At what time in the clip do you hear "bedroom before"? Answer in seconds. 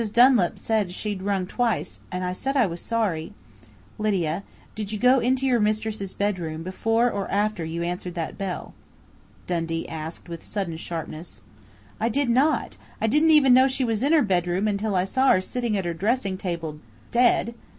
6.11-7.11